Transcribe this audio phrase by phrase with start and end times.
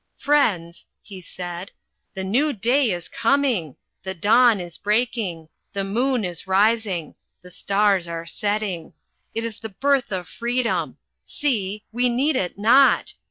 [0.17, 1.69] "Friends," he said,
[2.15, 3.75] "the new day is coming.
[4.01, 5.49] The dawn is breaking.
[5.73, 7.13] The moon is rising.
[7.43, 8.93] The stars are setting.
[9.35, 10.97] It is the birth of freedom.
[11.23, 11.83] See!
[11.91, 13.13] we need it not!"